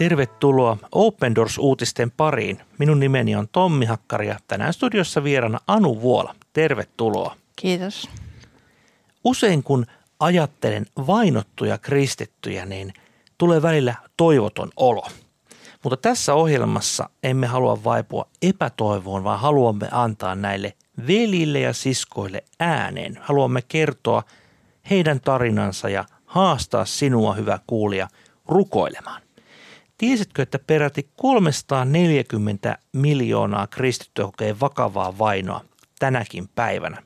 [0.00, 2.60] Tervetuloa Open Doors-uutisten pariin.
[2.78, 6.34] Minun nimeni on Tommi Hakkari ja tänään studiossa vierana Anu Vuola.
[6.52, 7.36] Tervetuloa.
[7.56, 8.08] Kiitos.
[9.24, 9.86] Usein kun
[10.20, 12.92] ajattelen vainottuja kristittyjä, niin
[13.38, 15.06] tulee välillä toivoton olo.
[15.84, 20.72] Mutta tässä ohjelmassa emme halua vaipua epätoivoon, vaan haluamme antaa näille
[21.06, 23.18] velille ja siskoille äänen.
[23.20, 24.22] Haluamme kertoa
[24.90, 28.08] heidän tarinansa ja haastaa sinua, hyvä kuulija,
[28.48, 29.22] rukoilemaan.
[30.00, 35.64] Tiesitkö, että peräti 340 miljoonaa kristittyä kokee vakavaa vainoa
[35.98, 37.02] tänäkin päivänä?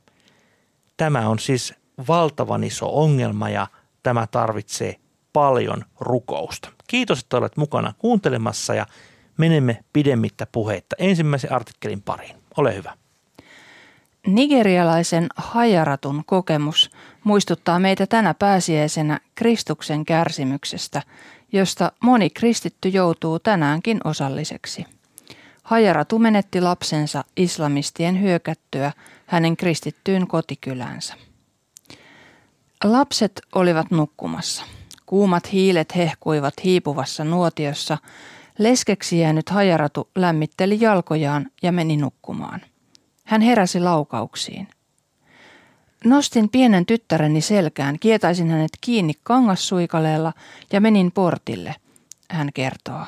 [0.96, 1.74] Tämä on siis
[2.08, 3.66] valtavan iso ongelma ja
[4.02, 4.96] tämä tarvitsee
[5.32, 6.68] paljon rukousta.
[6.86, 8.86] Kiitos, että olet mukana kuuntelemassa ja
[9.38, 12.36] menemme pidemmittä puheitta ensimmäisen artikkelin pariin.
[12.56, 12.96] Ole hyvä.
[14.26, 16.90] Nigerialaisen hajaratun kokemus
[17.24, 21.02] muistuttaa meitä tänä pääsiäisenä Kristuksen kärsimyksestä,
[21.52, 24.86] josta moni kristitty joutuu tänäänkin osalliseksi.
[25.62, 28.92] Hajaratu menetti lapsensa islamistien hyökättyä
[29.26, 31.14] hänen kristittyyn kotikylänsä.
[32.84, 34.64] Lapset olivat nukkumassa.
[35.06, 37.98] Kuumat hiilet hehkuivat hiipuvassa nuotiossa.
[38.58, 42.60] Leskeksi jäänyt hajaratu lämmitteli jalkojaan ja meni nukkumaan.
[43.24, 44.68] Hän heräsi laukauksiin.
[46.04, 50.32] Nostin pienen tyttäreni selkään, kietaisin hänet kiinni kangassuikaleella
[50.72, 51.74] ja menin portille,
[52.30, 53.06] hän kertoo.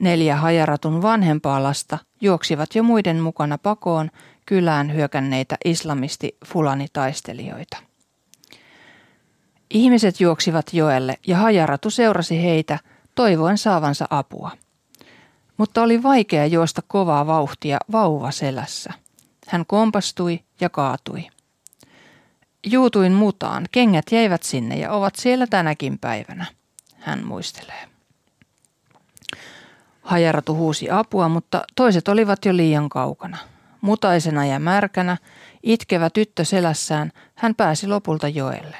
[0.00, 4.10] Neljä hajaratun vanhempaa lasta juoksivat jo muiden mukana pakoon
[4.46, 7.76] kylään hyökänneitä islamisti fulani-taistelijoita.
[9.70, 12.78] Ihmiset juoksivat joelle ja hajaratu seurasi heitä
[13.14, 14.50] toivoen saavansa apua.
[15.56, 18.92] Mutta oli vaikea juosta kovaa vauhtia vauva selässä.
[19.48, 21.28] Hän kompastui ja kaatui.
[22.66, 26.46] Juutuin mutaan, kengät jäivät sinne ja ovat siellä tänäkin päivänä,
[26.98, 27.88] hän muistelee.
[30.02, 33.38] Hajaratu huusi apua, mutta toiset olivat jo liian kaukana.
[33.80, 35.16] Mutaisena ja märkänä,
[35.62, 38.76] itkevä tyttö selässään, hän pääsi lopulta joelle.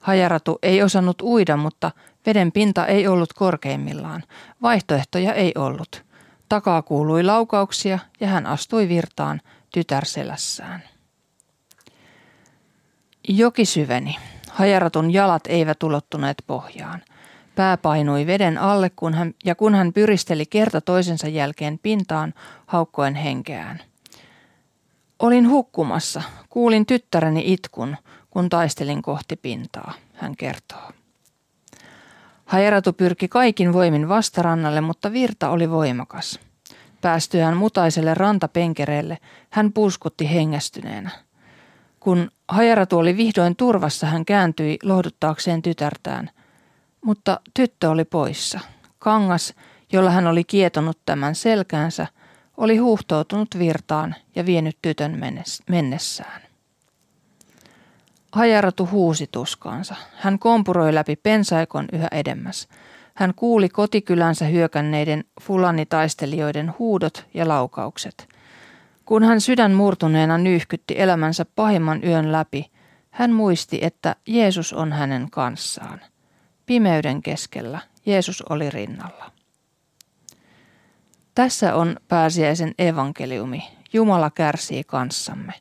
[0.00, 1.90] Hajaratu ei osannut uida, mutta
[2.26, 4.22] veden pinta ei ollut korkeimmillaan.
[4.62, 6.03] Vaihtoehtoja ei ollut.
[6.48, 9.40] Takaa kuului laukauksia ja hän astui virtaan
[9.74, 10.82] tytär selässään.
[13.28, 14.16] Joki syveni.
[14.50, 17.02] Hajaratun jalat eivät ulottuneet pohjaan.
[17.54, 22.34] Pää painui veden alle kun hän, ja kun hän pyristeli kerta toisensa jälkeen pintaan,
[22.66, 23.82] haukkoen henkeään.
[25.18, 26.22] Olin hukkumassa.
[26.48, 27.96] Kuulin tyttäreni itkun,
[28.30, 30.90] kun taistelin kohti pintaa, hän kertoo.
[32.54, 36.40] Hajaratu pyrki kaikin voimin vastarannalle, mutta virta oli voimakas.
[37.00, 39.18] Päästyään mutaiselle rantapenkereelle,
[39.50, 41.10] hän puuskutti hengästyneenä.
[42.00, 46.30] Kun Hajaratu oli vihdoin turvassa, hän kääntyi lohduttaakseen tytärtään.
[47.04, 48.60] Mutta tyttö oli poissa.
[48.98, 49.54] Kangas,
[49.92, 52.06] jolla hän oli kietonut tämän selkäänsä,
[52.56, 55.20] oli huuhtoutunut virtaan ja vienyt tytön
[55.70, 56.43] mennessään.
[58.34, 59.94] Hajaratu huusi tuskaansa.
[60.16, 62.68] Hän kompuroi läpi pensaikon yhä edemmäs.
[63.14, 68.28] Hän kuuli kotikylänsä hyökänneiden fulanitaistelijoiden huudot ja laukaukset.
[69.04, 72.70] Kun hän sydän murtuneena nyyhkytti elämänsä pahimman yön läpi,
[73.10, 76.00] hän muisti, että Jeesus on hänen kanssaan.
[76.66, 79.30] Pimeyden keskellä Jeesus oli rinnalla.
[81.34, 83.62] Tässä on pääsiäisen evankeliumi.
[83.92, 85.52] Jumala kärsii kanssamme.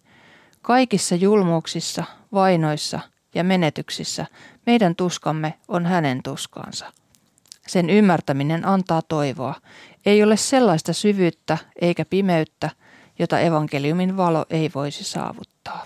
[0.64, 2.04] Kaikissa julmuuksissa,
[2.34, 3.00] vainoissa
[3.36, 4.26] ja menetyksissä
[4.66, 6.94] meidän tuskamme on hänen tuskaansa.
[7.68, 9.56] Sen ymmärtäminen antaa toivoa.
[10.06, 12.70] Ei ole sellaista syvyyttä eikä pimeyttä,
[13.20, 15.86] jota evankeliumin valo ei voisi saavuttaa.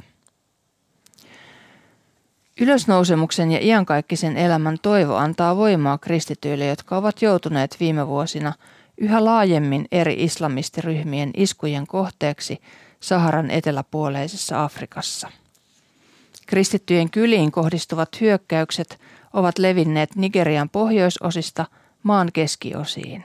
[2.61, 8.53] Ylösnousemuksen ja iankaikkisen elämän toivo antaa voimaa kristityille, jotka ovat joutuneet viime vuosina
[8.97, 12.61] yhä laajemmin eri islamistiryhmien iskujen kohteeksi
[12.99, 15.31] Saharan eteläpuoleisessa Afrikassa.
[16.47, 18.99] Kristittyjen kyliin kohdistuvat hyökkäykset
[19.33, 21.65] ovat levinneet Nigerian pohjoisosista
[22.03, 23.23] maan keskiosiin.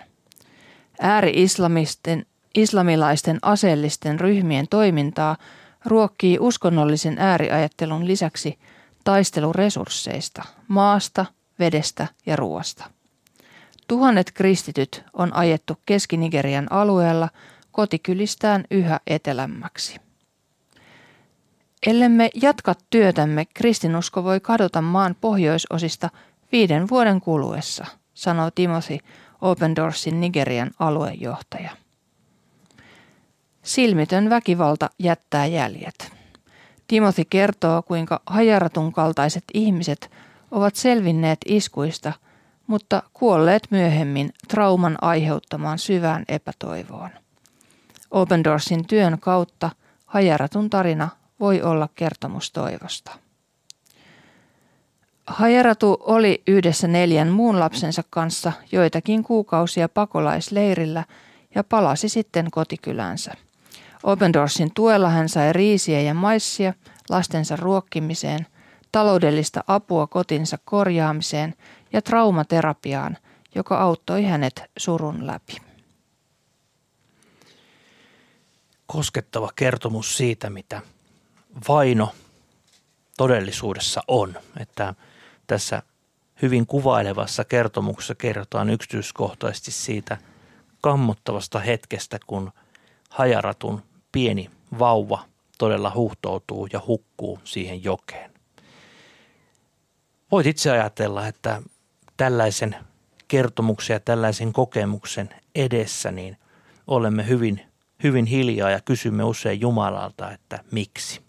[1.01, 5.37] Ääri-islamisten islamilaisten aseellisten ryhmien toimintaa
[5.85, 8.59] ruokkii uskonnollisen ääriajattelun lisäksi
[9.05, 11.27] taistelu resursseista, maasta,
[11.59, 12.91] vedestä ja ruoasta.
[13.89, 17.29] Tuhannet kristityt on ajettu Keski-Nigerian alueella
[17.73, 19.97] kotikylistään yhä etelämmäksi.
[21.87, 26.11] Ellemme jatka työtämme, kristinusko voi kadota maan pohjoisosista
[26.53, 28.99] viiden vuoden kuluessa, sanoo Timothy
[29.41, 31.71] Open Doorsin Nigerian aluejohtaja.
[33.63, 36.13] Silmitön väkivalta jättää jäljet.
[36.89, 40.11] Timothy kertoo, kuinka hajaratun kaltaiset ihmiset
[40.51, 42.13] ovat selvinneet iskuista,
[42.67, 47.22] mutta kuolleet myöhemmin trauman aiheuttamaan syvään epätoivoon.
[48.13, 49.71] Open Doorsin työn kautta
[50.07, 51.09] hajaratun tarina
[51.41, 53.13] voi olla kertomus toivosta.
[55.27, 61.05] Hajaratu oli yhdessä neljän muun lapsensa kanssa joitakin kuukausia pakolaisleirillä
[61.55, 63.33] ja palasi sitten kotikylänsä.
[64.03, 66.75] Open Doorsin tuella hän sai riisiä ja maissia
[67.11, 68.47] lastensa ruokkimiseen,
[68.93, 71.55] taloudellista apua kotinsa korjaamiseen
[71.93, 73.17] ja traumaterapiaan,
[73.55, 75.72] joka auttoi hänet surun läpi.
[78.93, 80.81] Koskettava kertomus siitä, mitä
[81.69, 82.13] vaino
[83.17, 84.35] todellisuudessa on.
[84.61, 84.95] Että
[85.47, 85.83] tässä
[86.43, 90.19] hyvin kuvailevassa kertomuksessa kerrotaan yksityiskohtaisesti siitä
[90.81, 92.53] kammottavasta hetkestä, kun
[93.11, 95.25] hajaratun pieni vauva
[95.59, 98.31] todella huhtoutuu ja hukkuu siihen jokeen.
[100.31, 101.63] Voit itse ajatella, että
[102.17, 102.77] tällaisen
[103.29, 106.37] kertomuksen ja tällaisen kokemuksen edessä niin
[106.87, 107.72] olemme hyvin,
[108.03, 111.21] hyvin hiljaa ja kysymme usein Jumalalta, että miksi.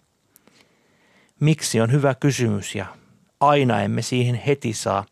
[1.40, 2.86] Miksi on hyvä kysymys ja
[3.40, 5.04] aina emme siihen heti saa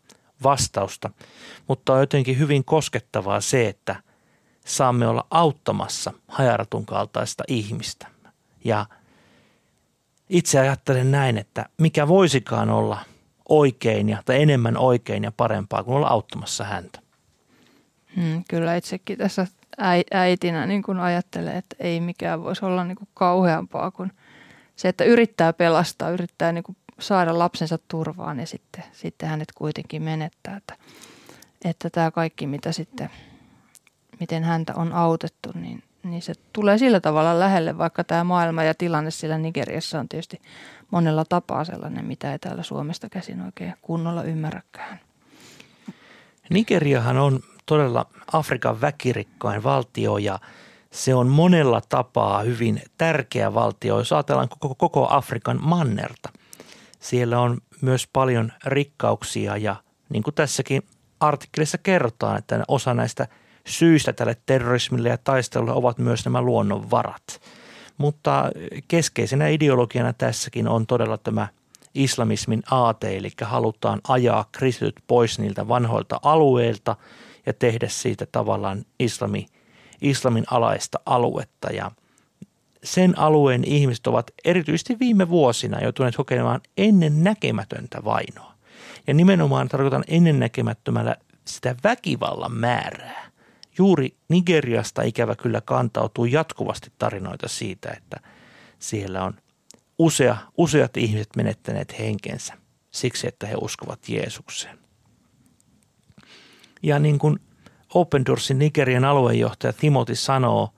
[0.43, 1.09] vastausta,
[1.67, 3.95] mutta on jotenkin hyvin koskettavaa se, että
[4.65, 8.07] saamme olla auttamassa hajaratun kaltaista ihmistä.
[8.65, 8.85] Ja
[10.29, 12.99] itse ajattelen näin, että mikä voisikaan olla
[13.49, 16.99] oikein ja, tai enemmän oikein ja parempaa kuin olla auttamassa häntä.
[18.15, 19.47] Hmm, kyllä itsekin tässä
[20.11, 24.11] äitinä niin kuin ajattelee, että ei mikään voisi olla niin kuin kauheampaa kuin
[24.75, 30.03] se, että yrittää pelastaa, yrittää niin kuin saada lapsensa turvaan ja sitten, sitten hänet kuitenkin
[30.03, 30.57] menettää.
[30.57, 30.75] Että,
[31.65, 33.09] että tämä kaikki, mitä sitten,
[34.19, 38.73] miten häntä on autettu, niin, niin se tulee sillä tavalla lähelle, vaikka tämä maailma ja
[38.73, 40.41] tilanne sillä Nigeriassa on tietysti
[40.91, 44.99] monella tapaa sellainen, mitä ei täällä Suomesta käsin oikein kunnolla ymmärräkään.
[46.49, 50.39] Nigeriahan on todella Afrikan väkirikkain valtio ja
[50.91, 56.29] se on monella tapaa hyvin tärkeä valtio, jos ajatellaan koko, koko Afrikan mannerta–
[57.03, 59.75] siellä on myös paljon rikkauksia ja
[60.09, 60.83] niin kuin tässäkin
[61.19, 63.27] artikkelissa kerrotaan, että osa näistä
[63.67, 67.41] syistä tälle terrorismille ja taistelulle ovat myös nämä luonnonvarat.
[67.97, 68.51] Mutta
[68.87, 71.47] keskeisenä ideologiana tässäkin on todella tämä
[71.95, 76.95] islamismin aate, eli halutaan ajaa kristityt pois niiltä vanhoilta alueilta
[77.45, 79.45] ja tehdä siitä tavallaan islami,
[80.01, 81.71] islamin alaista aluetta.
[81.71, 81.91] Ja–
[82.83, 88.53] sen alueen ihmiset ovat erityisesti viime vuosina joutuneet kokemaan ennen näkemätöntä vainoa.
[89.07, 93.31] Ja nimenomaan tarkoitan ennen näkemättömällä sitä väkivallan määrää.
[93.77, 98.17] Juuri Nigeriasta ikävä kyllä kantautuu jatkuvasti tarinoita siitä, että
[98.79, 99.33] siellä on
[99.97, 102.53] usea, useat ihmiset menettäneet henkensä
[102.91, 104.82] siksi, että he uskovat Jeesukseen.
[106.83, 107.39] Ja niin kuin
[107.93, 110.69] Open Doorsin Nigerian aluejohtaja Timothy sanoo–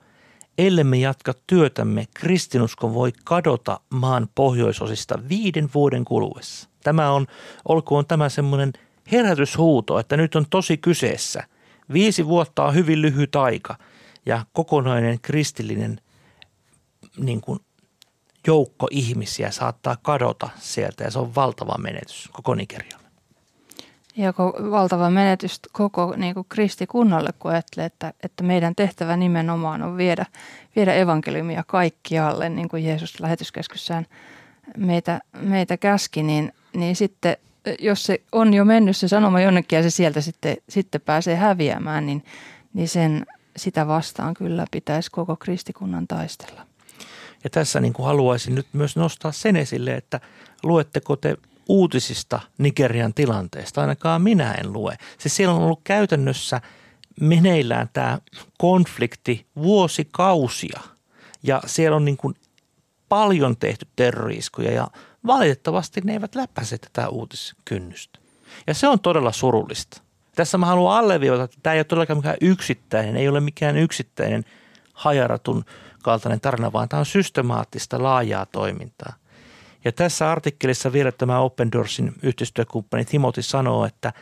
[0.58, 6.68] ellemme jatka työtämme, kristinusko voi kadota maan pohjoisosista viiden vuoden kuluessa.
[6.82, 7.26] Tämä on,
[7.68, 8.72] olkoon tämä semmoinen
[9.12, 11.42] herätyshuuto, että nyt on tosi kyseessä.
[11.92, 13.78] Viisi vuotta on hyvin lyhyt aika
[14.26, 16.00] ja kokonainen kristillinen
[17.16, 17.60] niin kuin,
[18.46, 23.05] joukko ihmisiä saattaa kadota sieltä ja se on valtava menetys koko Nigerialle
[24.16, 24.32] ja
[24.70, 30.26] valtava menetys koko niin kuin kristikunnalle, kun ajattelee, että, että meidän tehtävä nimenomaan on viedä,
[30.76, 34.06] viedä evankeliumia kaikkialle, niin kuin Jeesus lähetyskeskussään
[34.76, 37.36] meitä, meitä käski, niin, niin sitten
[37.78, 42.06] jos se on jo mennyt se sanoma jonnekin ja se sieltä sitten, sitten pääsee häviämään,
[42.06, 42.24] niin,
[42.74, 46.66] niin sen, sitä vastaan kyllä pitäisi koko kristikunnan taistella.
[47.44, 50.20] Ja tässä niin kuin haluaisin nyt myös nostaa sen esille, että
[50.62, 51.36] luetteko te
[51.68, 53.80] uutisista Nigerian tilanteesta.
[53.80, 54.96] Ainakaan minä en lue.
[55.18, 56.60] Siis siellä on ollut käytännössä
[57.20, 58.18] meneillään tämä
[58.58, 60.80] konflikti vuosikausia
[61.42, 62.34] ja siellä on niin kuin
[63.08, 64.88] paljon tehty terroriskuja ja
[65.26, 68.18] valitettavasti ne eivät läpäise tätä uutiskynnystä.
[68.66, 70.02] Ja se on todella surullista.
[70.34, 74.44] Tässä mä haluan alleviivata, että tämä ei ole todellakaan mikään yksittäinen, ei ole mikään yksittäinen
[74.92, 75.64] hajaratun
[76.02, 79.12] kaltainen tarina, vaan tämä on systemaattista laajaa toimintaa–
[79.84, 84.12] ja tässä artikkelissa vielä tämä Open Doorsin yhteistyökumppani Timothy sanoo, että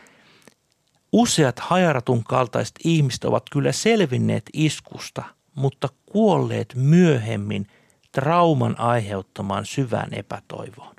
[1.11, 5.23] useat hajaratun kaltaiset ihmiset ovat kyllä selvinneet iskusta,
[5.55, 7.67] mutta kuolleet myöhemmin
[8.11, 10.95] trauman aiheuttamaan syvään epätoivoon.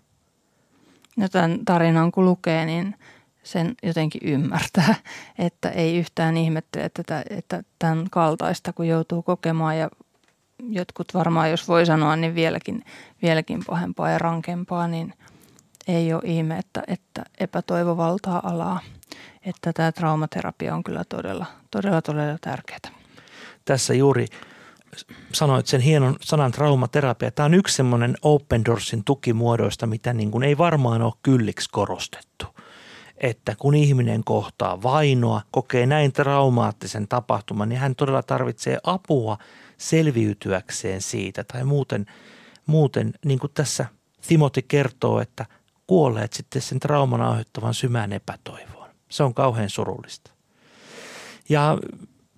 [1.17, 2.95] No tämän tarinan kun lukee, niin
[3.43, 4.95] sen jotenkin ymmärtää,
[5.39, 9.91] että ei yhtään ihmettele, että, että tämän kaltaista kun joutuu kokemaan ja
[10.59, 12.85] jotkut varmaan, jos voi sanoa, niin vieläkin,
[13.23, 15.15] vieläkin pahempaa ja rankempaa, niin
[15.89, 18.81] ei ole ihme, että, että epätoivo valtaa alaa.
[19.43, 22.79] Että tämä traumaterapia on kyllä todella, todella, todella tärkeää.
[23.65, 24.27] Tässä juuri
[25.33, 27.31] sanoit sen hienon sanan traumaterapia.
[27.31, 32.56] Tämä on yksi semmoinen Open Doorsin tukimuodoista, mitä niin kuin ei varmaan ole kylliksi korostettu.
[33.17, 39.39] Että kun ihminen kohtaa vainoa, kokee näin traumaattisen tapahtuman, niin hän todella tarvitsee apua
[39.79, 41.45] selviytyäkseen siitä.
[41.45, 42.07] Tai muuten,
[42.67, 43.87] muuten niin kuin tässä
[44.27, 45.47] Timoti kertoo, että
[45.87, 48.91] kuolleet sitten sen trauman aiheuttavan symään epätoivoon.
[49.09, 50.31] Se on kauhean surullista.
[51.49, 51.79] Ja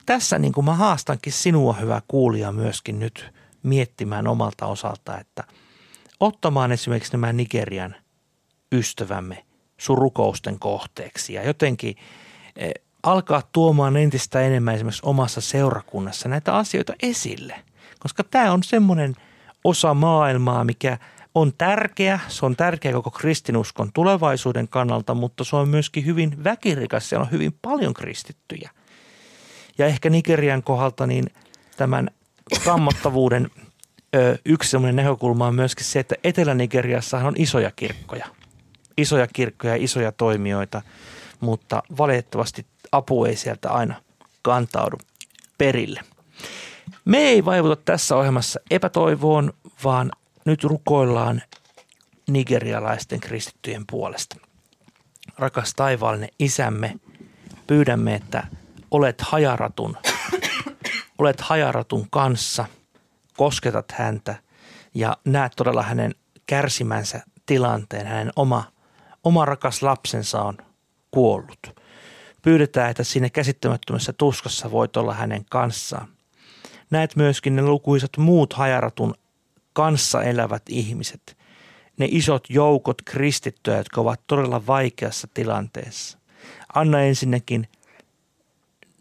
[0.07, 5.45] tässä niin kuin mä haastankin sinua, hyvä kuulija, myöskin nyt miettimään omalta osalta, että
[6.21, 7.95] ottamaan esimerkiksi nämä Nigerian
[8.73, 9.45] ystävämme
[9.79, 11.97] surukousten kohteeksi ja jotenkin
[12.57, 12.71] eh,
[13.03, 17.55] alkaa tuomaan entistä enemmän esimerkiksi omassa seurakunnassa näitä asioita esille.
[17.99, 19.15] Koska tämä on semmoinen
[19.65, 20.99] osa maailmaa, mikä
[21.35, 22.21] on tärkeä.
[22.29, 27.09] Se on tärkeä koko kristinuskon tulevaisuuden kannalta, mutta se on myöskin hyvin väkirikas.
[27.09, 28.71] Siellä on hyvin paljon kristittyjä.
[29.79, 31.27] Ja ehkä Nigerian kohdalta niin
[31.77, 32.11] tämän
[32.65, 33.51] kammottavuuden
[34.45, 38.27] yksi sellainen näkökulma on myöskin se, että Etelä-Nigeriassahan on isoja kirkkoja.
[38.99, 40.83] Isoja kirkkoja ja isoja toimijoita,
[41.41, 44.03] mutta valitettavasti apu ei sieltä aina
[44.43, 44.97] kantaudu
[45.59, 46.01] perille.
[47.05, 49.53] Me ei vaivuta tässä ohjelmassa epätoivoon,
[49.85, 50.13] vaan
[50.45, 51.43] nyt rukoillaan
[52.29, 54.37] nigerialaisten kristittyjen puolesta.
[55.39, 56.95] Rakas taivaallinen isämme,
[57.67, 58.47] pyydämme, että
[58.91, 59.97] olet hajaratun,
[61.19, 62.65] olet hajaratun kanssa,
[63.37, 64.37] kosketat häntä
[64.95, 66.15] ja näet todella hänen
[66.47, 68.07] kärsimänsä tilanteen.
[68.07, 68.65] Hänen oma,
[69.25, 70.59] oma rakas lapsensa on
[71.11, 71.81] kuollut.
[72.43, 76.09] Pyydetään, että siinä käsittämättömässä tuskassa voit olla hänen kanssaan.
[76.91, 79.15] Näet myöskin ne lukuisat muut hajaratun
[79.73, 81.37] kanssa elävät ihmiset,
[81.99, 86.19] ne isot joukot kristittyjä, jotka ovat todella vaikeassa tilanteessa.
[86.75, 87.69] Anna ensinnäkin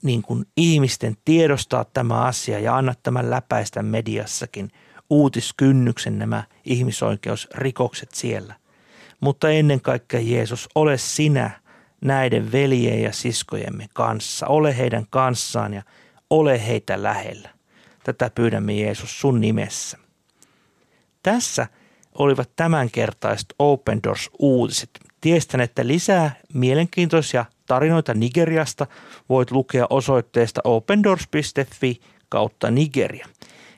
[0.03, 4.71] niin kuin ihmisten tiedostaa tämä asia ja anna tämän läpäistä mediassakin
[5.09, 8.55] uutiskynnyksen nämä ihmisoikeusrikokset siellä.
[9.19, 11.51] Mutta ennen kaikkea Jeesus, ole sinä
[12.01, 14.47] näiden veljien ja siskojemme kanssa.
[14.47, 15.83] Ole heidän kanssaan ja
[16.29, 17.49] ole heitä lähellä.
[18.03, 19.97] Tätä pyydämme Jeesus sun nimessä.
[21.23, 21.67] Tässä
[22.17, 24.89] olivat tämänkertaiset Open Doors uutiset.
[25.21, 28.87] Tiestän, että lisää mielenkiintoisia tarinoita Nigeriasta
[29.29, 33.27] voit lukea osoitteesta opendoors.fi kautta Nigeria.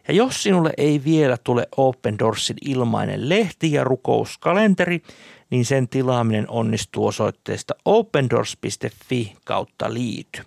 [0.09, 5.01] Ja jos sinulle ei vielä tule Open Doorsin ilmainen lehti ja rukouskalenteri,
[5.49, 10.41] niin sen tilaaminen onnistuu osoitteesta opendoors.fi kautta liity.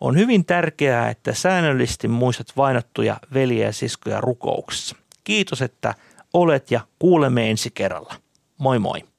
[0.00, 4.96] On hyvin tärkeää, että säännöllisesti muistat vainottuja veljiä ja siskoja rukouksessa.
[5.24, 5.94] Kiitos, että
[6.32, 8.14] olet ja kuulemme ensi kerralla.
[8.58, 9.13] Moi moi!